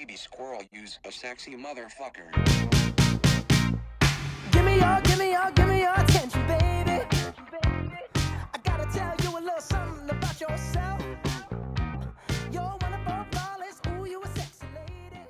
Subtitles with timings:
[0.00, 2.32] Baby squirrel use a sexy motherfucker.
[4.50, 7.04] Give me your, give me your, give me your attention, baby.
[8.14, 11.02] I gotta tell you a little something about yourself.
[12.50, 15.20] You're wonderful, flawless, ooh, you a sexy lady.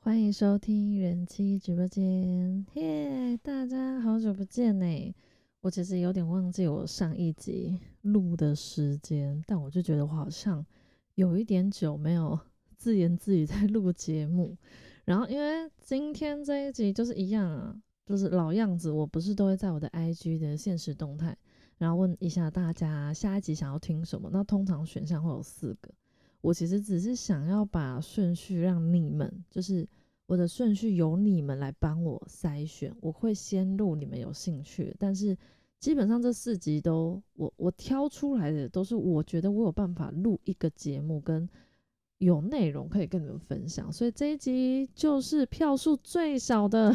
[0.00, 3.38] 欢迎收听人妻直播间，耶！
[3.40, 5.14] 大家好久不见呢。
[5.60, 10.66] 我其实有点忘记我上一集录的时间，但我就觉得我好像
[11.14, 12.40] 有一点久没有
[12.86, 14.56] 自言自语在录节目。
[15.04, 21.36] 然后因为今天这一集就是一样啊，就是老样子，我不是都会在我的 IG 的现实动态，
[21.78, 24.30] 然后问一下大家下一集想要听什么。
[24.32, 25.92] 那通常选项会有四个，
[26.40, 29.84] 我其实只是想要把顺序让你们，就是
[30.26, 35.36] 我的顺序由你们来帮我筛选，我会先录你们有兴趣，但是
[35.80, 41.48] 基本上这四集都我我挑出来的都是我觉得我有办法录一个节目跟
[42.18, 46.94] 有内容可以跟你们分享，所以这一集就是票数最少的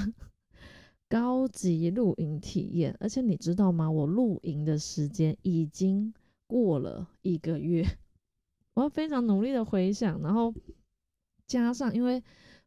[1.08, 2.96] 高级露营体验。
[3.00, 3.90] 而且你知道吗？
[3.90, 6.13] 我露营的时间已经
[6.48, 7.86] 过了一个月，
[8.74, 10.54] 我要非常努力的回想，然后
[11.46, 12.24] 加上因为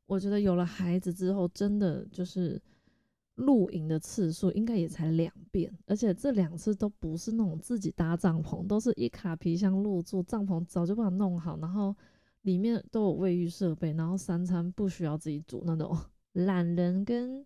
[0.06, 2.61] 我觉得有了孩子之后，真的就是
[3.34, 11.96] 露营的次数应该也才两遍，而且这两次都不是那种自己搭帐篷，都是一卡皮箱入住，帐篷早就把它弄好，然后
[12.44, 15.94] 里面都有卫浴设备，然后三餐不需要自己煮那种
[16.32, 17.44] 懒人跟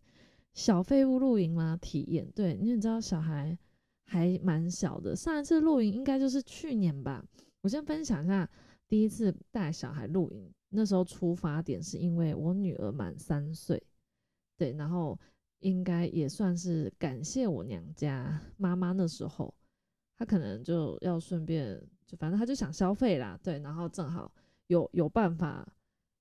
[0.53, 2.29] 小废物露营嘛体验。
[2.35, 3.57] 对，因为你知道小孩
[4.05, 7.25] 还蛮小的，上一次露营应该就是去年吧。
[7.61, 8.49] 我先分享一下
[8.89, 13.81] 第一次带小孩露营，那时候出发点是因为我女儿满三岁，
[14.57, 15.19] 对，然后
[15.61, 19.55] 应该也算是感谢我娘家妈妈那时候，
[20.17, 24.33] 她可能就要顺便，就反正她就想消费啦，对，然后正好
[24.69, 25.69] 有有办法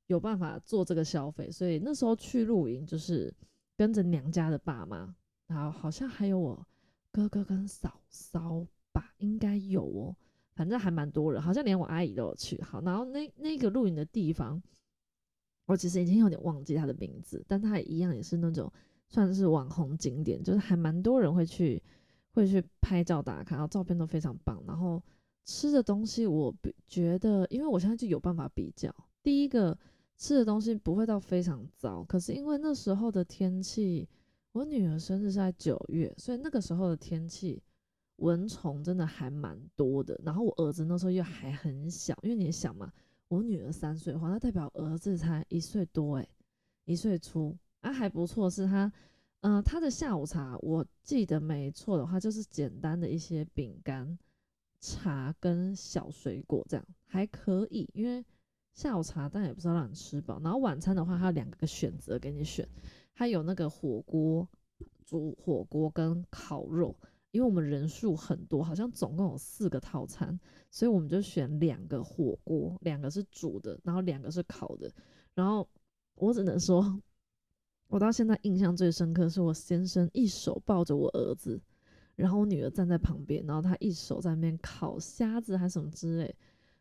[0.08, 3.34] 有办法做这个消费，所以那时候去露营就是
[3.78, 6.68] 跟着娘家的爸妈，然后好像还有我
[7.12, 10.16] 哥哥跟嫂嫂吧，应该有哦。
[10.56, 12.60] 反正还蛮多人，好像连我阿姨都有去。
[12.64, 14.60] 好，然后那那个露营的地方，
[15.68, 18.72] 我其实已经有点忘记它的名字，但它一样也是那种
[19.08, 21.84] 算是网红景点，就是还蛮多人会去
[22.32, 24.60] 会去拍照打卡，然后照片都非常棒。
[24.66, 25.00] 然后
[25.48, 28.94] 吃的东西，我比觉得，因为我现在就有办法比较，
[29.24, 29.76] 第一个
[30.16, 34.08] 吃的东西不会到非常糟，可是因为那时候的天气，
[34.52, 37.64] 我女儿生日是在九月，所以那个时候的天气。
[38.18, 42.92] 蚊虫真的还蛮多的，然后我儿子那时候又还很小，因为你想嘛，
[43.28, 46.28] 我女儿三岁的话，那代表儿子才一岁多诶，
[46.86, 48.92] 一岁初啊，还不错，是他，
[49.42, 54.18] 嗯，他的下午茶我记得没错的话，就是简单的一些饼干、
[54.80, 58.24] 茶跟小水果这样还可以，因为
[58.74, 62.68] 下午茶但也不知道让你吃饱，然后晚餐的话，它有两个选择给你选，
[63.14, 64.48] 它有那个火锅
[65.04, 66.96] 煮火锅跟烤肉。
[67.32, 70.40] 因为我们人数很多，好像总共有四个套餐，
[70.72, 74.92] 所以我们就选两个火锅，两个是煮的，然后两个是烤的。
[75.36, 75.68] 然后
[76.16, 77.00] 我只能说，
[77.90, 81.62] 我到现在印象最深刻是我先生一手抱着我儿子，
[82.18, 86.36] 然后我女儿站在旁边，然后她一手在那边烤虾子还什么之类，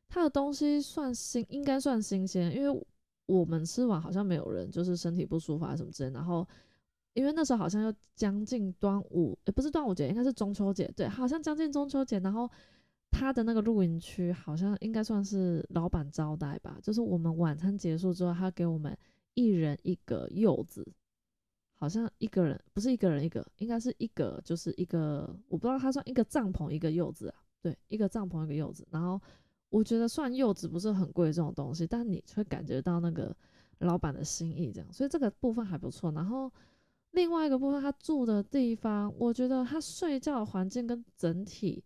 [0.09, 2.87] 她的东西算新，应该算新鲜，因为
[3.27, 6.45] 我们吃完好像没有人就是身体不舒服啊什么之类，然后。
[7.17, 10.87] 因为那时候好像要将近端午，也不是端午节，应该是中秋节。
[10.95, 12.19] 对，好像将近中秋节。
[12.19, 12.47] 然后
[13.11, 18.95] 他的那个露营区好像应该算是老板招待吧，就是我们晚餐结束之后，他给我们
[19.33, 20.87] 一人一个柚子，
[21.77, 28.87] 好像一个人不是一个人一个，应该是一个就是一个，我不知道他算一个帐篷一个柚子啊，对，一个帐篷一个柚子。
[28.91, 29.21] 然后
[29.69, 33.37] 我觉得算柚子不是很贵这种东西，但你会感觉到那个
[33.79, 36.11] 老板的心意这样，所以这个部分还不错。
[36.13, 36.53] 然后。
[37.13, 41.83] 另外一个部分，他住的地方，我觉得他睡觉的环境跟整体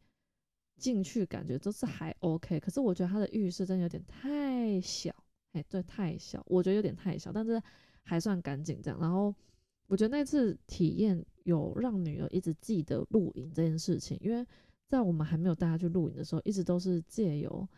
[0.76, 2.58] 进去感觉都是还 OK。
[2.58, 5.14] 可是我觉得他的浴室真的有点太小，
[5.52, 7.62] 哎，对，太小，我觉得有点太小，但是
[8.02, 8.98] 还算干净这样。
[8.98, 9.32] 然后
[9.90, 14.46] 我觉得那次体验有让女儿一直记得露营这件事情，因为
[14.86, 17.68] 在我们还没有带她去露营的时候，一直都是借由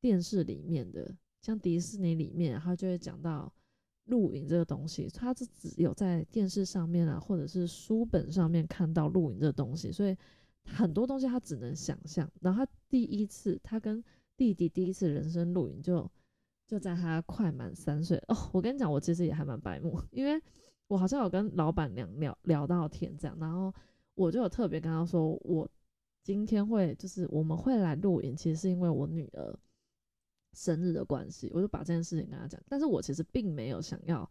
[0.00, 3.50] 电视里面的，像迪士尼里面，他就会讲到。
[4.06, 10.16] 露营这个东西，她是只有在电视上面啊，或者是书本上面看到露营这个东西，所以
[10.64, 12.28] 很多东西她只能想象。
[12.40, 14.02] 然后她第一次，她跟
[14.36, 16.10] 弟弟第一次人生露营，就
[16.66, 18.36] 就在她快满三岁哦。
[18.52, 20.42] 我跟你讲，我其实也还蛮白目，因为
[20.90, 23.72] 我好像有跟老板娘聊聊到天这样，然后
[24.16, 25.68] 我就有特别跟他说，我
[26.24, 29.56] 今天会就是我们会来露营，其实是因为我女儿
[30.52, 32.60] 生日的关系，我就把这件事情跟他讲。
[32.68, 34.28] 但是我其实并没有想要，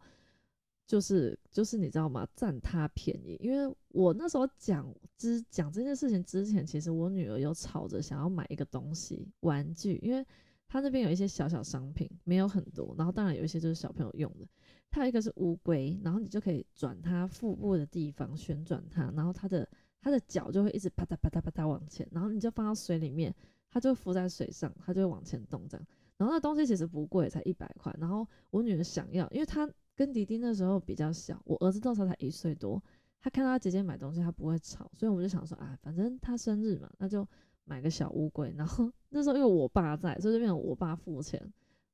[0.86, 2.28] 就是就是你知道吗？
[2.36, 4.86] 占他便宜，因为我那时候讲
[5.16, 10.22] 之讲这件事情之前，其实我女儿有吵着想要买一个东西玩具，因为
[10.68, 14.46] 她那边有一些小小商品，没有很多，然后当然有一些就是小朋友用的。
[14.90, 19.68] 它有一个是乌龟，然后你就可以转它腹部的地方，旋转它，然后它的
[20.00, 23.34] 它的脚就会一直啪嗒啪嗒啪嗒往前，然后你就放到水里面，
[23.70, 25.86] 它就浮在水上，它就会往前动这样。
[26.16, 27.94] 然后那东西其实不贵，才一百块。
[27.98, 32.82] 然后我女儿想要，因为她跟迪迪那时候比较小，我儿子那时候才一岁多，
[33.20, 37.26] 他看到他姐姐买东西，他不会吵，所以我们就想说啊，反正他生日嘛，那就
[37.64, 38.52] 买个小乌龟。
[38.56, 41.40] 然后 那时候因为我爸在，所以就变成我爸付钱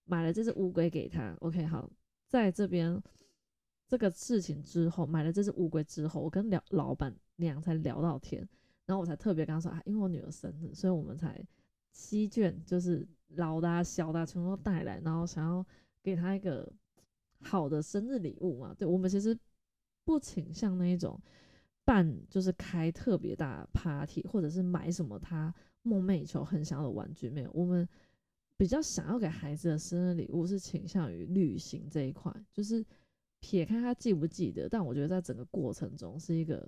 [0.04, 1.36] 买了这只乌龟给他。
[1.40, 1.90] OK，好。
[2.28, 3.00] 在这边
[3.86, 8.46] 这个事情之后，买了这只乌龟之后，我跟聊老板娘才聊到天，
[8.84, 11.40] 然后我才特别跟她说啊，因为我女儿生日，所以我们才
[11.92, 15.64] 七卷，就是老的、小的全都带来，然后想要
[16.02, 16.70] 给她一个
[17.42, 18.74] 好的生日礼物嘛。
[18.76, 19.38] 对我们其实
[20.04, 21.20] 不倾向那一种
[21.84, 27.88] 办，就是开特别大 party，或者是买什么她梦寐以求很想要的玩具，没有我们。
[28.58, 32.84] 比较想要给孩子的生日礼物是倾向于旅行这一块，就是
[33.40, 36.66] 撇开他记不记得，但我觉得在整个过程中是一个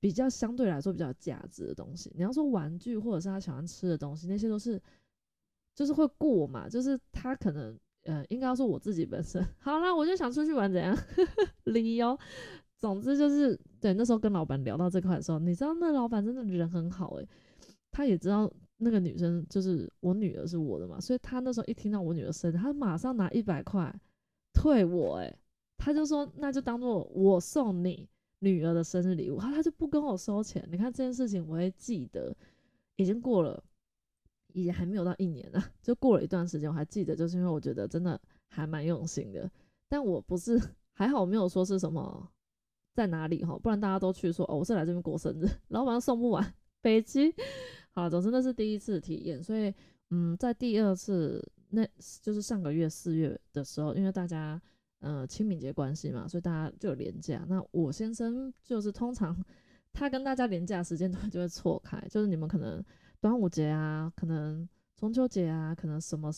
[0.00, 2.12] 比较相对来说比较有价值的东西。
[2.16, 4.82] 你要说玩具或者是他喜欢吃的东西，那些都是
[5.76, 10.96] 就是会过嘛，就是他可能呃，应该要说我自己本身 好啦，我就想出去玩怎样
[11.66, 12.18] 理由，
[12.76, 17.28] 总之就是对那时候跟老板聊到这块的时候，你知道那老板真的人很好诶，
[17.92, 18.52] 他也知道。
[18.82, 23.94] 那个女生就是我女儿是我的嘛，所以她那时候一听到我女儿生日，她马上拿一百块
[24.52, 25.38] 退我，诶，
[25.76, 28.08] 她就说那就当做我送你
[28.40, 30.66] 女儿的生日礼物，他他就不跟我收钱。
[30.70, 32.34] 你看这件事情我会记得，
[32.96, 33.62] 已经过了，
[34.54, 38.18] 也还没有到一年呢， 就过了一段时间，我还记得，就是因为我觉得真的
[38.48, 39.50] 还蛮用心的。
[39.88, 40.58] 但我不是
[40.94, 42.30] 还好，我没有说是什么
[42.94, 47.34] 在哪里哈，不然大家都去说哦，我是来这边过生日，老板送不完，飞机。
[47.92, 49.72] 好，总之那是第一次体验，所以
[50.10, 51.86] 嗯，在第二次，那
[52.22, 54.60] 就是上个月四月的时候，因为大家
[55.00, 57.44] 呃清明节关系嘛，所以大家就有连假。
[57.48, 59.36] 那我先生就是通常
[59.92, 62.82] 他跟大家连假时间段就会错开，就是你们可能
[63.20, 66.32] 端午节啊，可能中秋节啊，可能什么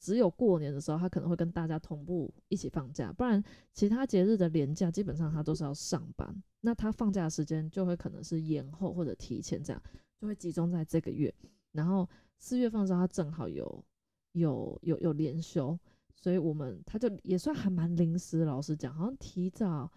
[0.00, 3.42] 只有过年的时候，他可能会跟大家同步一起放假，不然
[3.72, 9.82] 其他节日的连假基本上他都是要上班，那他放假的时间就会可能是延后或者提前这样。
[10.20, 11.34] 就会集中在这个月，
[11.72, 12.08] 然后
[12.38, 13.84] 四月份的时候，他正好有
[14.32, 15.78] 有有有连休，
[16.14, 18.44] 所以我们他就也算还蛮临时。
[18.44, 19.90] 老实讲，好像提早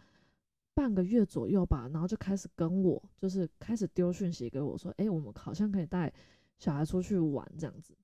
[0.73, 6.13] 半个月左右吧，然后就开始跟我，就是开始丢讯息给我说，哎，我们好像可以带
[6.57, 7.95] 小孩出去玩这样子。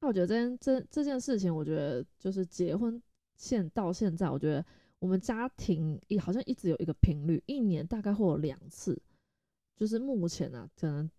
[0.00, 3.00] 那我觉得这件这这件事情，我觉得就是结婚
[3.36, 4.64] 现到现在，我觉得
[4.98, 9.00] 我们家庭也好像一直有一个频率，一年大概会有两次，
[9.76, 11.10] 就是目前啊，可能。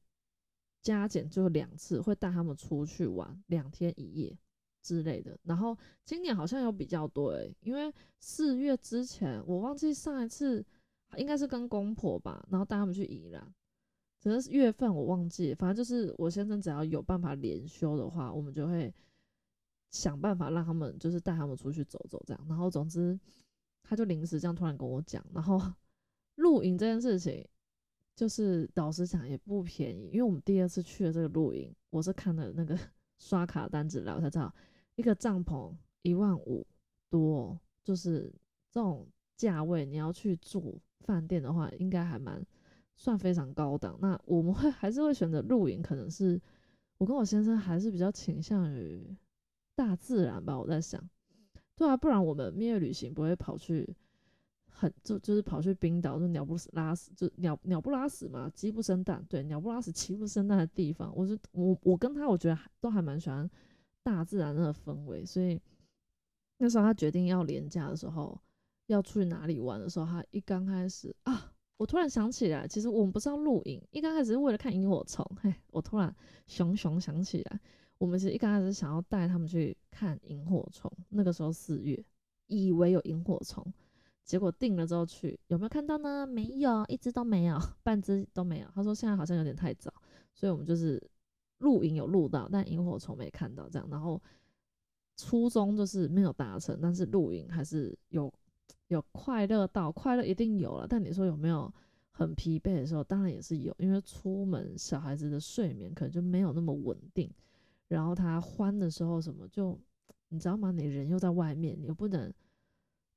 [0.82, 4.38] 加减就两次，会带他们出去玩两天一夜
[4.82, 5.38] 之类的。
[5.44, 10.66] 然后今年好像有比较多诶，因为四月之前我忘记上一次
[11.18, 13.54] 应该是跟公婆吧，然后带他们去宜兰。
[14.22, 18.94] 只是月份我忘记，反正就是我先生只要有办法连休的话，我们就会
[19.92, 22.46] 想办法让他们就是带他们出去走走这样。
[22.48, 23.20] 然后总之
[23.84, 25.62] 他就临时这样突然跟我讲，然后
[26.36, 27.46] 露营这件事情。
[28.20, 32.78] 就是老实讲也不便宜，因为我们第二次去的这个露营，我是看了那个
[33.18, 34.54] 刷卡单子来，我才知道
[34.98, 36.68] 一个帐篷一万五
[37.10, 38.30] 多，就是
[38.70, 39.08] 这种
[39.38, 42.46] 价位，你要去住饭店的话，应该还蛮
[42.98, 43.98] 算非常高档。
[44.02, 46.38] 那我们会还是会选择露营，可能是
[46.98, 49.16] 我跟我先生还是比较倾向于
[49.76, 50.60] 大自然吧。
[50.60, 51.02] 我在想，
[51.74, 53.96] 对啊，不然我们蜜月旅行不会跑去。
[54.80, 63.50] 很就就是跑去冰岛，就鸟不拉屎，就鸟鸟不拉屎嘛，鸡不生蛋，对，鸟不拉屎，鸡不生蛋的地方，我是我我跟他，我觉得都还蛮喜欢
[64.02, 65.60] 大自然那个氛围，所以
[66.60, 68.40] 那时候他决定要廉价的时候，
[68.88, 76.16] 要出去哪里玩的时候，他一刚开始啊，我突然想起来，其实我们不是要露营，一刚开始是为了看萤火虫，嘿，我突然
[76.48, 77.60] 熊熊想起来，
[77.98, 82.02] 我们其实一刚开始想要带他们去看萤火虫，那个时候四月，
[82.48, 83.66] 以为有萤火虫。
[84.30, 86.28] 结果定了之后去有没有看到呢？
[86.28, 88.68] 没有，一只都没有，半只都没有。
[88.76, 89.92] 他说现在好像有点太早，
[90.36, 91.02] 所以我们就是
[91.58, 93.88] 露营有录到，但萤火虫没看到这样。
[93.90, 94.22] 然后
[95.18, 98.32] 初衷就是没有达成，但是露营还是有
[98.90, 100.86] 有快乐到，快乐一定有了。
[100.88, 101.74] 但你说有没有
[102.12, 103.04] 很疲惫的时候？
[103.04, 107.28] 当然也是有，因为出门小孩子的睡眠可能就没有那么稳定，
[107.88, 109.76] 然后他欢的时候什么就
[110.28, 110.70] 你知道吗？
[110.70, 112.32] 你人又在外面，你又不能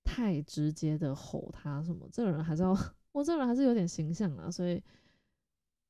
[0.05, 2.77] 太直接的吼他什么，这个人还是要
[3.13, 4.83] 我这个人还是有点形象啊，所以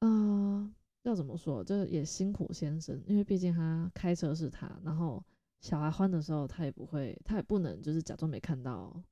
[0.01, 5.23] 呃要怎么说，就是也辛苦先生，因为毕竟他开车是他，然后
[5.61, 9.03] 小孩欢的时候他也不会，他也不能就是假装没看到。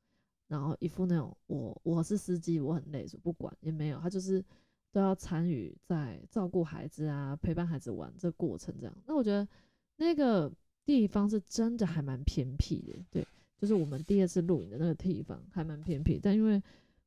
[0.48, 4.44] 然后一副那种我我是司机，我很累，就不管也没有，他就是
[4.90, 8.92] 都要参与在照顾孩子啊，陪伴孩子玩这过程这样。
[9.06, 9.46] 那我觉得
[9.94, 10.52] 那个
[10.84, 13.24] 地方是真的还蛮偏僻的，对，
[13.60, 16.18] 就是我们第二次录影的那个地方还蛮偏僻。
[16.18, 16.62] 但因为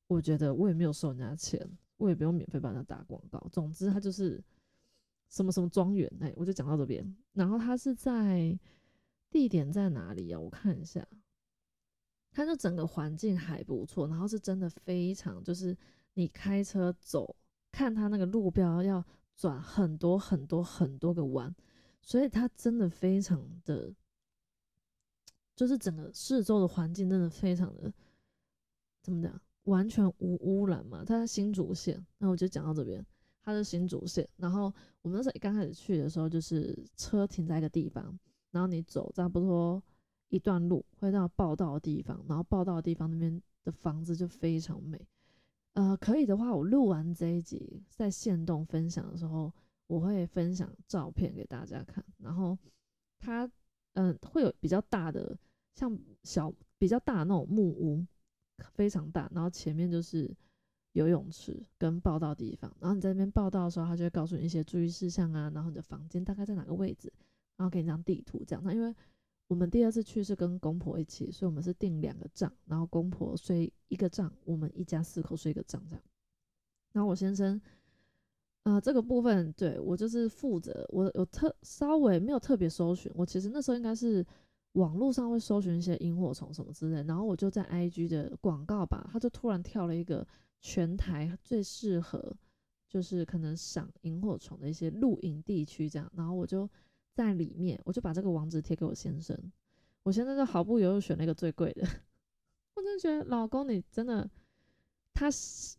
[0.05, 1.67] 我觉得我也没有收人家钱，
[1.97, 3.43] 我也不用免费帮他打广告。
[3.51, 4.39] 总之他就是
[5.29, 7.03] 什么什么庄园，哎，我就讲到这边。
[7.33, 8.55] 然后他是在
[9.31, 10.39] 地点在哪里啊？
[10.39, 11.03] 我看一下。
[12.35, 15.77] 他就整个环境还不错，然后是真的非常，就是
[16.15, 17.35] 你开车走，
[17.71, 19.05] 看他那个路标要
[19.35, 21.55] 转很多很多很多个弯，
[22.01, 23.93] 所以他真的非常的，
[25.55, 27.91] 就是整个四周的环境真的非常的，
[29.01, 31.03] 怎么讲，完全无污染嘛。
[31.05, 33.05] 它在新竹县，那我就讲到这边，
[33.41, 34.27] 它是新竹县。
[34.37, 38.17] 然后我们那时候刚开始去的时候，就是车停在一个地方，
[38.51, 39.81] 然后你走差不多。
[40.29, 44.99] 一段路会到报道的地方，然后报道的地方那边的房子就非常美。
[45.73, 49.53] 呃，可以的话，我录完这一集在线动分享的时候，
[49.85, 52.03] 我会分享照片给大家看。
[52.17, 52.57] 然后
[53.19, 53.47] 它，
[53.93, 55.37] 嗯，会有比较大的，
[55.75, 58.05] 像小比较大的那种木屋，
[58.73, 59.29] 非常大。
[59.33, 60.29] 然后前面就是
[60.93, 62.75] 游泳池跟报道地方。
[62.79, 67.11] 然后你在那边报道的时候，他就会告诉你一些注意事项啊，然后你的房间大概在哪个位置，
[67.57, 68.63] 然后给你张地图这样。
[68.65, 68.93] 那因为
[69.47, 76.03] 我们第二次去是跟公婆一起，所以我们是订两个帐，然后公婆睡一个帐，我们一家四口睡一个帐这样。
[76.93, 77.61] 然后我先生，
[78.63, 84.25] 呃，这个部分对我就是负责，我有特稍微没有特别搜寻，我其实那时候应该是
[84.73, 90.25] 网络上会搜寻一些萤火虫什么之类，然后我就在 IG 的广告吧，他就突然跳了一个
[90.61, 92.35] 全台最适合
[92.89, 96.69] 就是可能赏萤火虫的一些露营地区这样，然后我就。
[97.15, 99.39] 在里面，我就把这个网址贴给我先生。
[100.01, 101.83] 我现在就毫不犹豫选了一个最贵的。
[102.73, 104.27] 我真的觉得老公，你真的，
[105.13, 105.29] 他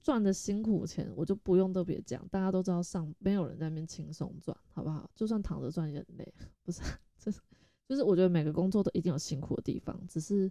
[0.02, 2.26] 赚的辛苦钱，我就不用特别讲。
[2.28, 5.10] 大家都知道，上没有人在那边轻松赚，好不好？
[5.14, 6.80] 就算躺着赚也很累， 不是？
[7.18, 7.40] 就是，
[7.88, 10.50] 就是我觉得每个工作都一定有辛苦的地方，只是，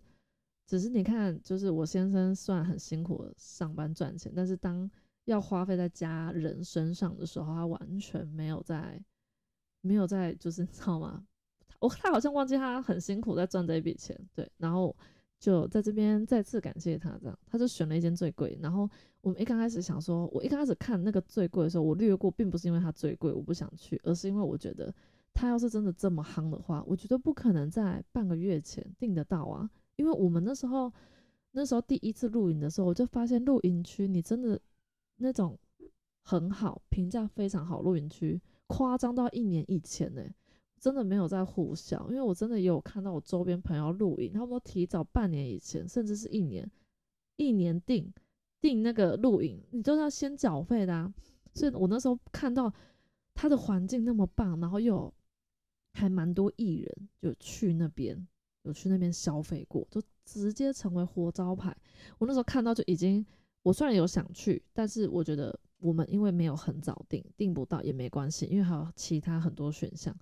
[0.68, 4.90] 只是你看，就是我先生算很辛苦上班赚钱，但是当
[5.26, 9.02] 要花费在家人身上的时候，他完全没有在。
[9.86, 11.22] 没有在，就是你知道吗？
[11.80, 14.50] 我他好像忘记他很辛苦在赚这一笔钱，对。
[14.56, 14.96] 然后
[15.44, 18.58] 就在这边再次感谢他，这样他就选了一间最贵。
[18.62, 24.96] 然后我们一刚开始想说，我一开始看那个最贵的时候，我略过，并不是因为它最贵我不想去，而是因为我觉得
[25.34, 29.70] 他要是真的这么夯的话，我觉得不可能在半个月前订得到啊。
[29.98, 30.90] 因为我们那时候
[31.52, 34.58] 那时候第一次露营的时候，我就发现露营区你真的
[35.18, 35.60] 那种
[36.22, 38.42] 很好，评价非常好露营区。
[38.68, 40.24] 夸张到一年以前呢，
[40.84, 46.70] 真的没有在呼啸，因为我真的也有看到我周边朋友露营，他们都提早半年以前，甚至是一年，
[47.38, 48.12] 一年订
[48.60, 51.14] 订那个露营，你就是要先缴费的啊。
[51.54, 52.70] 所以我那时候看到
[53.34, 55.14] 他的环境那么棒，然后又
[55.94, 58.28] 还蛮多艺人就去那边，
[58.64, 61.74] 有去那边消费过，就直接成为活招牌。
[62.18, 63.26] 我那时候看到就已经，
[63.62, 65.58] 我虽然有想去，但是我觉得。
[65.80, 70.16] 我们因为没有很早订，订不到也没关系，因为还有其他很多选项，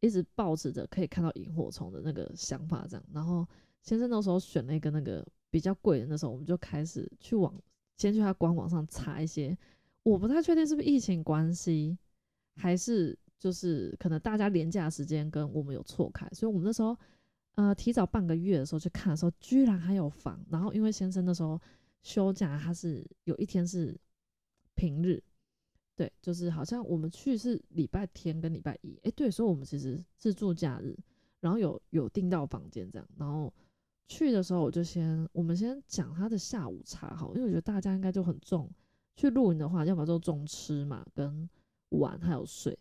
[0.00, 3.04] 一直抱持着可以看到萤火虫的那个想法这样。
[3.12, 3.46] 然后
[3.82, 7.54] 先生那时候选了一个那个比较贵的，那时候我们就开始去网，
[7.96, 9.56] 先去他官网上查一些。
[10.02, 11.96] 我不太确定是不是疫情关系，
[12.56, 16.96] 还是就是可能大家廉价时间跟我们有错开，所以我们那时候
[17.54, 20.44] 呃提早半个月的时候去看的时候，居然还有房。
[20.50, 21.60] 然后因为先生那时候
[22.02, 23.98] 休假，他是有一天是。
[24.76, 25.22] 平日，
[26.00, 30.96] 对，就是好像我们去是礼拜天跟礼拜一，哎，对，所以我们其实是住假日，
[31.40, 33.52] 然后有有订到房间这样，然后
[34.08, 38.66] 去的时候我就先，我们先讲他的下午茶好，因为我觉得大家应该就很重，
[39.14, 41.46] 去露营的话，要么就重吃嘛，跟
[41.90, 42.78] 玩还有睡，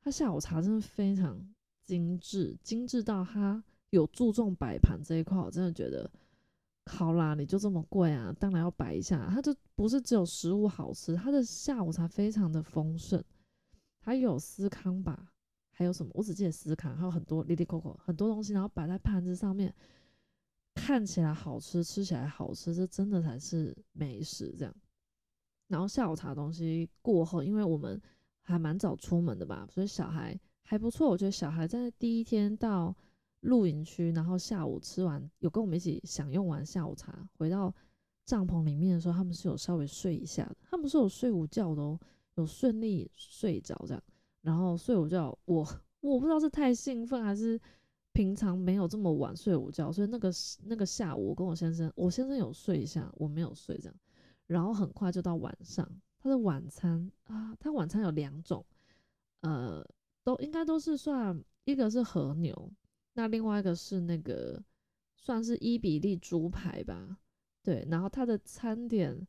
[0.00, 1.46] 他下午茶真的非常
[1.82, 6.10] 精致，精致到他有注重摆盘这一块，我真的觉得。
[6.86, 8.34] 好啦，你就这么贵啊？
[8.38, 9.28] 当然要摆一下。
[9.30, 13.22] 它就不是只有食物好吃，它的下午茶非常的丰盛，
[14.00, 15.32] 还有司康吧，
[15.70, 16.10] 还有什么？
[16.14, 19.74] 我只记得司康，还有很多 Lily Coco 很多东西，然后摆在盘子上面，
[20.74, 24.74] 看起来好吃，吃起来好吃，这真的才是美食这样。
[25.68, 28.00] 然后下午茶东西过后，因为我们
[28.42, 30.38] 还蛮早出门的吧，所以小孩。
[30.64, 31.10] 还不错。
[31.10, 32.96] 我觉得小孩在第一天到
[33.42, 37.72] 露营区，然后下午吃完，有跟我们一起享用完下午茶，回到
[38.24, 41.98] 帐篷里面的时候，他们是有稍微睡一下的，他们是有睡午觉的哦，
[42.34, 44.02] 有顺利睡着这样。
[44.40, 45.64] 然后睡午觉，我
[46.00, 47.60] 我不知道是太兴奋还是
[48.12, 50.30] 平常没有这么晚睡午觉，所以那个
[50.64, 53.94] 那个下午我跟我先生，我先生有睡一下，我没有睡这样。
[54.46, 58.64] 然后很快就到晚上，他的晚餐啊，他晚餐有两种，
[59.40, 59.84] 呃，
[60.22, 62.72] 都应该都是算一个是和牛，
[63.14, 64.62] 那另外一个是那个
[65.16, 67.18] 算是伊比利猪排吧，
[67.62, 67.86] 对。
[67.90, 69.26] 然后它的餐点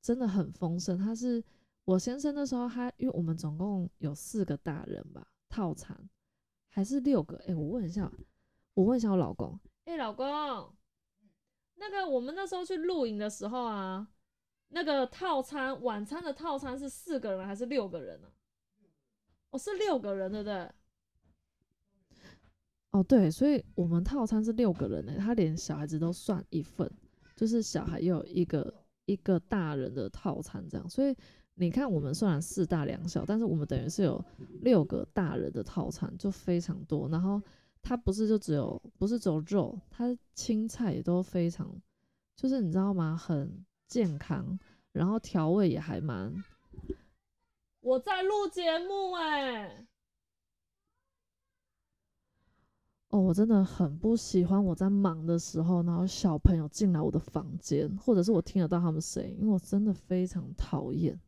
[0.00, 1.42] 真的很丰盛，他是
[1.84, 6.08] 我先生那时候他，因为我们总共有四个大人吧，套餐
[6.68, 7.36] 还是六个？
[7.46, 8.10] 哎，我问一下，
[8.74, 10.26] 我问一下我老公，哎，老公，
[11.74, 14.08] 那个我们那时候去露营的时候啊。
[14.70, 18.28] 那个套餐晚餐的套餐是四个人还是六个人呢？
[19.50, 20.68] 哦，是六个人，对不对？
[22.96, 26.90] 哦，对，所以我们套餐是六个人呢，他连小孩子都算一份，
[27.34, 28.72] 就是小孩又有一个
[29.04, 30.88] 一个大人的套餐这样。
[30.88, 31.14] 所以
[31.54, 34.24] 你看，我们虽然四大两小，但是我们等于是有
[34.62, 37.08] 六个大人的套餐，就非常多。
[37.08, 37.40] 然后
[37.82, 41.70] 它不是就只有不是只有肉，它青菜也都非常，
[42.34, 43.16] 就是你知道吗？
[43.16, 43.64] 很。
[43.88, 44.58] 健康，
[44.90, 46.34] 然后调味也还蛮。
[47.78, 49.86] 我在录节目哎，
[53.08, 61.18] 哦，我真的很不喜欢我在忙的时候，然后小朋友进来我的房间，或者是我听得到他们声音，因为我真的非常讨厌。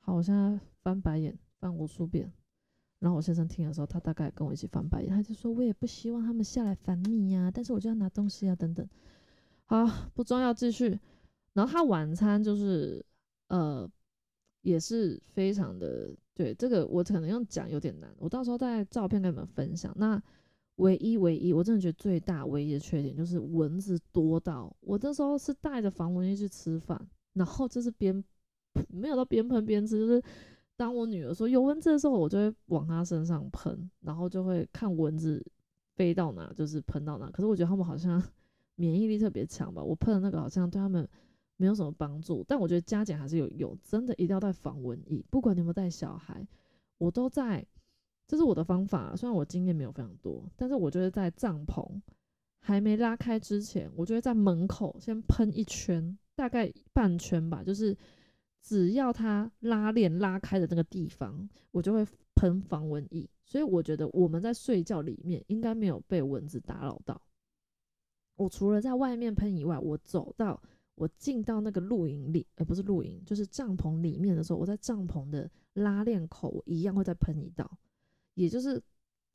[0.00, 2.32] 好，我现在翻白眼翻无数遍，
[2.98, 8.86] 然后我先生听的时候，他大概跟我一起翻白眼，他就说：“我也不希望他们下来烦你呀，但是我就要拿东西啊，等等。”
[9.66, 10.98] 好，不重要，继续。
[11.52, 13.04] 然后他晚餐就是，
[13.48, 13.88] 呃，
[14.62, 19.94] 也是非常的对这个，我可能用讲有点难，我到时候带照片跟你们分享。
[19.96, 20.20] 那
[20.76, 27.00] 唯一唯一，我真的觉得最大唯一的缺点就是蚊子多到，我那时候是带着防蚊液去吃饭，
[27.34, 28.22] 然后就是边
[28.88, 30.22] 没有到边喷边吃，就是
[30.76, 35.44] 当我女儿说有蚊子的时候，我就会往她身上喷，然后就会看蚊子
[35.94, 37.30] 飞到哪就是喷到哪。
[37.30, 38.22] 可是我觉得他们好像。
[38.76, 39.80] 免疫力特别强吧？
[39.80, 41.08] 我喷的那个好像对他们
[41.56, 43.76] 没有什么帮助，但我觉得加减还是有用。
[43.82, 46.46] 真的一定要带防蚊液，不管你有没有带小孩，
[46.98, 47.66] 我都在。
[48.26, 51.86] 这是我的方法，虽然我经验没有非常多，但是我觉得在帐篷
[52.58, 57.94] 还没拉开之前，我就会在门口先喷一圈，大概半圈吧，就是
[58.62, 62.02] 只要它拉链拉开的那个地方，我就会
[62.34, 63.28] 喷防蚊液。
[63.44, 67.20] 所以我觉得我们在睡觉里面应该没有被蚊子打扰到。
[68.36, 70.58] 我除了在外面喷以外，我走到
[70.96, 77.68] 我进到那个露营里，而不是露营，就是帐篷里面的时候，我在帐篷的拉链口，我一样会再喷一道，
[78.34, 78.80] 也就是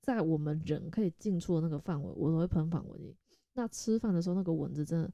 [0.01, 3.13] 在我们人可以进出的那个范围，我都会喷防蚊液。
[3.53, 5.11] 那吃饭的时候，那个蚊子真的，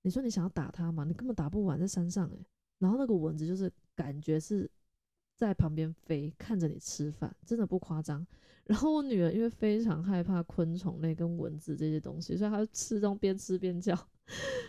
[0.00, 1.04] 你说你想要打它吗？
[1.04, 2.46] 你根本打不完，在山上诶。
[2.78, 4.70] 然后那个蚊子就是感觉是
[5.36, 8.26] 在旁边飞，看着你吃饭，真的不夸张。
[8.64, 13.94] 然后我女儿因为非常害怕昆虫类跟蚊子这些东西，所以她吃中边吃边叫。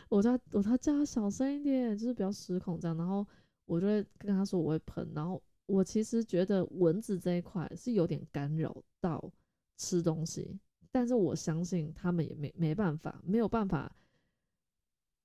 [0.09, 2.95] 我叫我她叫他小声一点，就是比较失控这样。
[2.97, 3.25] 然后
[3.65, 5.07] 我就会跟他说我会喷。
[5.15, 9.31] 然后我其实觉得蚊子这一块是有点干扰到
[9.77, 10.59] 吃东西，
[10.91, 13.95] 但是我相信他们也没没办法，没有办法，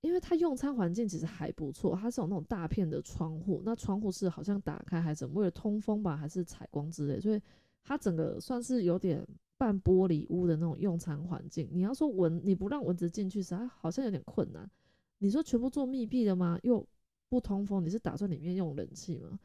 [0.00, 7.40] 因为他用餐环境其实还不错，它是有那种大片的窗户，那窗户是好像打开还是怎么为了通风吧，还是采光之类，所以。
[7.80, 9.26] 它整个算是有点
[9.58, 11.68] 半玻璃屋的那种用餐环境。
[11.72, 14.70] 你要说蚊，你不让蚊子进去，实在好像有点困难。
[15.18, 16.58] 你说全部做密闭的吗？
[16.62, 16.86] 又
[17.28, 19.38] 不通风，你是打算里面用冷气吗？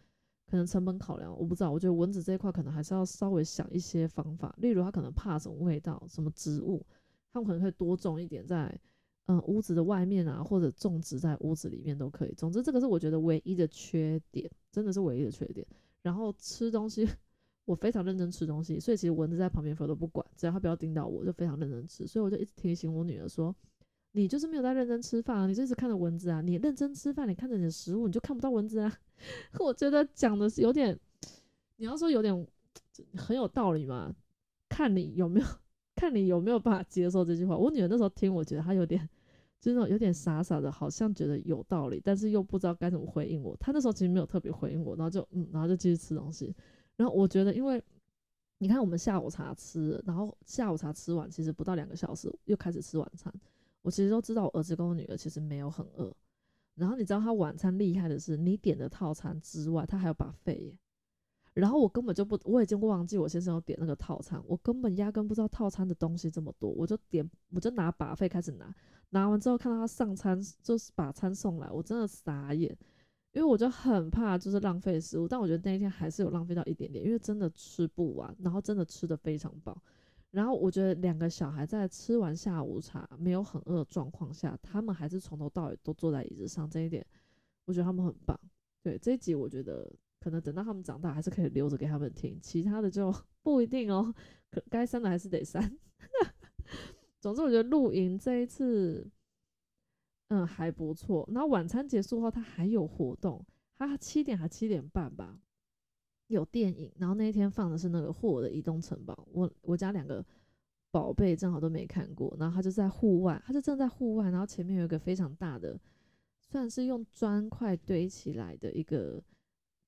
[0.45, 1.71] 可能成本考量，我不知道。
[1.71, 6.85] 我觉得蚊子这一块可能还是要稍微想一些方法，例如它可能怕什么味道、什么植物，
[7.31, 8.79] 它们可能可以多种一点在
[9.25, 12.33] 嗯屋子的外面啊，或者种植在屋子里面都可以。
[12.33, 15.65] 总之，这个是我觉得唯一的缺点，真的是唯一的缺点。
[16.03, 17.07] 然后吃东西。
[17.65, 22.05] 我非常认真吃东西，所以其实蚊子在旁边飞都不管，只要它不要叮到我，就非常认真吃。
[22.05, 23.55] 所以我就一直提醒我女儿说
[24.11, 26.41] ：“你就是没有在认真吃饭啊，你就是看着蚊子啊。
[26.41, 28.93] 你认真吃饭，你看着你的食物，你就看不到蚊子啊。
[29.59, 30.99] ”我觉得讲的是有点，
[31.77, 32.47] 你要说有点
[33.15, 34.13] 很有道理嘛？
[34.67, 35.45] 看你有没有，
[35.95, 37.55] 看你有没有办法接受这句话。
[37.55, 39.07] 我女儿那时候听，我觉得她有点，
[39.61, 43.55] 就是那种有点傻傻的，好像觉得有道理，但是又不知道该怎么回应我。
[43.57, 46.53] 她那时候其实没有特别回应我，然后就嗯，然后就继续吃东西。
[46.95, 47.83] 然后我觉得，因为
[48.59, 53.33] 你看，我们下午茶吃，然后下午茶吃完，其实不到两个小时又开始吃晚餐。
[53.81, 56.15] 我其实都知道，我儿子跟我女儿其实没有很饿。
[56.75, 60.77] 然后你知道他晚餐厉害的是，你点的套餐之外，他还要把费耶。
[61.53, 68.73] 然后我根本就不，我已经忘记我先生要点那个套餐，我根本压根不知道套餐的东西这么多，我就点，我就拿把费开始拿，
[69.09, 72.75] 拿完之后看到他上餐就是把餐送来，我真的傻眼，
[73.33, 79.81] 因为我就很怕就是浪费食物，但我觉得那一天还是有浪费到一点点，因为真的吃不完，然后真的吃的非常饱，
[80.31, 87.05] 然后我觉得两个小孩在吃完下午茶没有很饿的状况下，他们还是从头到尾都坐在椅子上，这一点
[87.65, 88.39] 我觉得他们很棒。
[88.81, 89.91] 对这一集，我觉得。
[90.19, 94.15] 可能等到他们长大，还是可以留着给他们听，其他的就 不一定哦。
[94.49, 95.61] 可该删的还是得删。
[97.19, 99.05] 总之，我觉得露营这一次，
[100.33, 101.29] 嗯，还不错。
[101.31, 105.39] 然后晚餐结束后，他还有活动，他七点还七点半吧，
[106.27, 106.91] 有电影。
[106.97, 110.25] 然后那一天放的是那个霍的移动城堡，我我家两个
[110.89, 115.79] 宝贝正好都没看过，然后他就在户外，他就正在户外，然后前面有一个非常大的，
[116.39, 119.23] 算是用砖块堆起来的一个。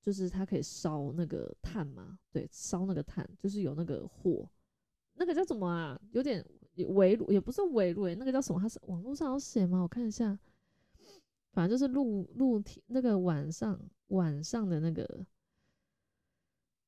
[0.02, 4.48] 就是它可以烧那个炭嘛，对，烧那个炭，就是有那个火，
[5.16, 6.00] 那个叫什么啊？
[6.12, 6.46] 有点
[6.84, 8.60] 围炉，也不是围炉，那个叫什么？
[8.60, 9.82] 它是网络上有写吗？
[9.82, 10.38] 我看一下，
[11.54, 15.26] 反正就是露露天那个晚上晚上的那个，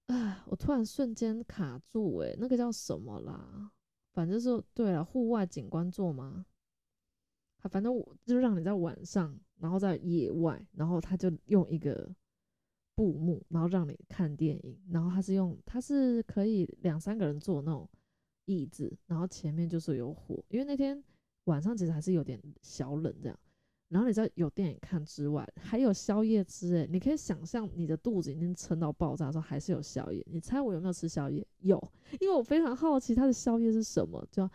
[0.08, 3.72] 啊，我突然瞬间卡住，诶，那个叫什么啦？
[4.12, 6.46] 反正是对了，户外景观座吗？
[7.62, 12.14] 啊反正我就让你在晚上，然后在野外，然后他就用一个。
[12.96, 17.88] 布幕，然后让你看电影，然后他是用，他是可以两三个人坐那种
[18.48, 21.02] 椅子，然后前面就是有火，因为那天
[21.44, 23.40] 晚上其实还是有点小冷这样，
[23.90, 31.46] 然后你在有电影看之外，还有宵夜吃，诶，你可以想象你的肚子已经撑到爆炸的时候，还是有宵夜，你猜我有没有吃宵夜？
[31.60, 31.82] 有，
[32.20, 34.50] 因为我非常好奇它的宵夜是什么，就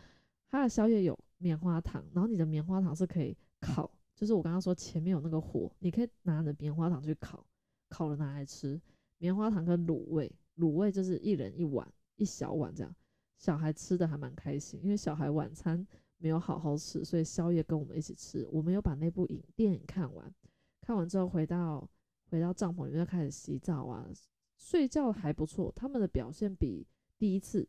[0.48, 7.46] 它的宵夜有棉花糖，然后你的棉花糖是可以烤，就是我刚刚说前面有那个火，你可以拿你的棉花糖去烤。
[7.88, 8.80] 烤了拿来吃，
[9.18, 12.94] 棉花糖跟卤味，卤味就是一人一碗，一小碗这样。
[13.42, 15.84] 小孩吃的还蛮开心，因为小孩晚餐
[16.18, 18.46] 没有好好吃，所以宵夜跟我们一起吃。
[18.52, 20.32] 我们有把那部影电影看完，
[20.80, 21.90] 看完之后回到
[22.30, 24.08] 回到帐篷里面开始洗澡啊，
[24.56, 25.72] 睡觉还不错。
[25.74, 26.86] 他们的表现比
[27.18, 27.68] 第一次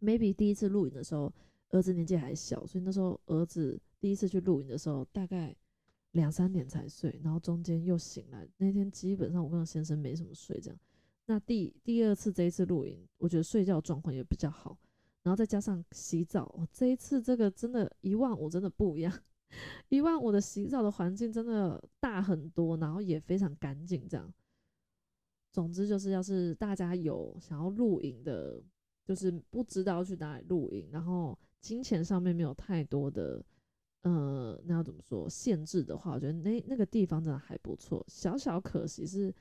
[0.00, 1.30] ，maybe 第一次露营的时候，
[1.68, 5.54] 儿子年纪还小，所以那时候儿子第一次去露营的时候，大概。
[6.12, 8.48] 两三点才睡，然后中间又醒来。
[8.56, 10.78] 那天基本上我跟先生没什么睡，这样。
[11.30, 14.78] 那第第二次这一次露营，我觉得睡觉状况也比较好，
[15.22, 19.12] 然后再加上洗澡，这一次这个真的，一万五真的不一样，
[19.90, 24.32] 一万五的洗澡的环境真的大很多，然后也非常干净，这样。
[25.52, 28.62] 总之就是，要是大家有想要露营的，
[29.04, 33.44] 就是不知道去哪里露营，然后金钱上面没有太多的。
[34.02, 35.28] 呃，那要怎么说？
[35.28, 38.02] 限制的话，我觉得那那个地方真的还不错。
[38.08, 39.34] 小小可惜是，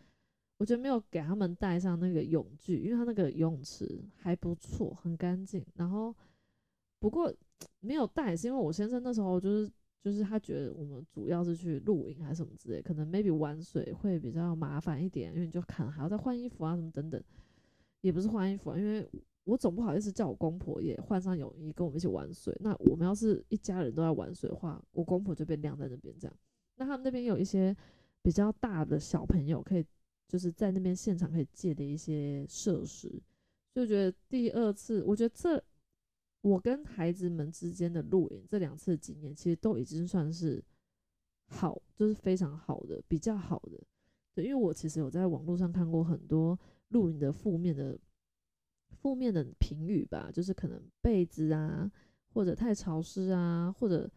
[0.57, 5.65] 我觉得没有给他们带上那个泳具，因为他那个游泳池还不错，很干净。
[5.75, 6.15] 然后
[6.99, 7.33] 不过
[7.79, 17.21] 没有带，是因为我先生那时候就是就是他觉得我们主要是去露营还是什么之类，可能 maybe 玩水会比较麻烦一点，因为你就可能还要再换衣服啊什么等等，
[18.01, 19.09] 也不是换衣服，啊，因为。
[19.47, 22.53] 我总不好意思叫我公婆也换上泳衣跟我们一起玩水。
[22.59, 26.37] 那我们要是一家人都在玩水的话，我公婆就被晾在那边这样。
[26.75, 27.73] 那他们那边有一些
[28.21, 29.85] 比较大的小朋友可以，
[30.27, 33.21] 就是在那边现场可以借的一些设施，
[33.73, 35.63] 就觉得第二次，我觉得这
[36.41, 40.63] 我跟孩子们之间的露营这两次经验，其实都已经算是
[41.47, 43.81] 好，就是非常好的，比较好的。
[44.35, 46.59] 对，因为我其实有在网络上看过很多
[46.89, 47.99] 露营的负面的。
[48.89, 51.91] 负面的评语吧，就是可能被子啊，
[52.33, 54.09] 或者太潮湿啊，或者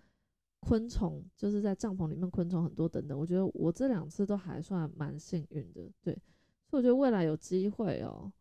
[0.60, 3.18] 昆虫，就是在帐篷里面昆虫很多等等。
[3.18, 6.14] 我觉得我这两次都还算蛮幸运的，对，
[6.68, 8.32] 所以我觉得未来有机会哦。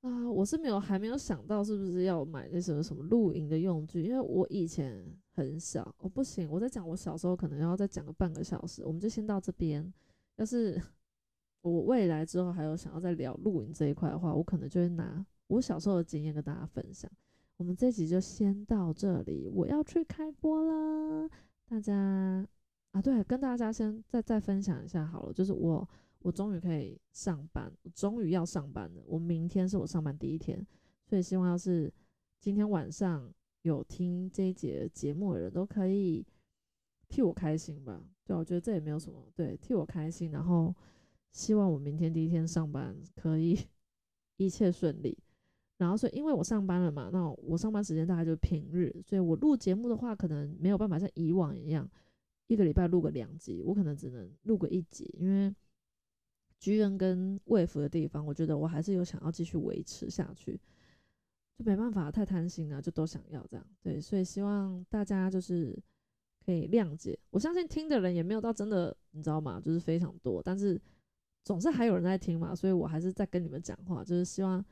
[0.00, 9.92] 啊，我是没有还没有想到是不是要买那什么什么露营的用具，因为我以前很小，我不行，我在讲我小时候可能要再讲个半个小时，我们就先到这边，
[10.36, 10.80] 要是。
[11.64, 17.08] 我未来之后还有想要再聊露营这一块的话，我可能就会拿我小时候的经验跟大家分享。
[17.56, 21.28] 我们这集就先到这里，我要去开播了。
[21.64, 22.46] 大家
[22.90, 25.88] 啊，对，跟大家先再再分享一下好了，就是我
[26.20, 29.02] 我终于可以上班，我终于要上班了。
[29.06, 30.66] 我明天是我上班第一天，
[31.06, 31.92] 所以希望要是
[32.40, 36.26] 今天晚上有听这一节节目的人都可以
[37.08, 38.04] 替我开心吧。
[38.24, 40.74] 对，我觉得这也没有什么，对，替我开心，然后。
[41.34, 43.58] 希望我明天第一天上班可以
[44.36, 45.16] 一切顺利。
[45.82, 51.88] 然后，所以因为我上班了嘛，那我上班时间大概就是平日，所以我录节目的话，可能没有办法像以往一样
[52.46, 55.54] 一个礼拜录个两集，我可能只能录个一集，因为
[56.58, 60.58] 居恩跟魏福的地方，我觉得我还是有想要继续维持下去，
[61.58, 63.66] 就没办法太贪心了，就都想要这样。
[63.82, 65.76] 对，所以希望大家就是
[66.46, 67.18] 可以谅解。
[67.30, 69.60] 我相信听的人也没有到真的，你知道吗？
[69.60, 70.80] 就是非常多，但是
[71.44, 74.64] 总是还有人在听嘛，所以我还是在跟你们讲话，就是希望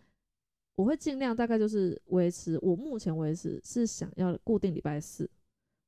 [0.81, 2.59] 我会尽量大概就是维持。
[2.63, 5.29] 我目前为止是想要固定礼拜四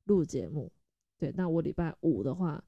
[0.05, 0.71] 录节目，
[1.17, 2.63] 对，那我礼拜五的话。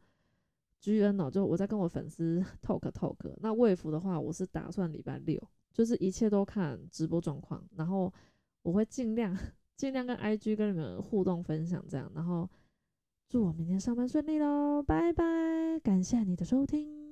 [0.82, 3.16] G N 哦，就我在跟我粉丝 talk talk。
[3.42, 5.42] 那卫福的话，我是打算礼拜六，
[5.74, 8.14] 就是一切都看直播状况，然后
[8.62, 9.36] 我会尽量
[9.76, 12.48] 尽量跟 I G 跟你们互动分享这样，然后
[13.28, 15.24] 祝我明天上班顺利喽，拜拜，
[15.82, 17.05] 感谢你的收听。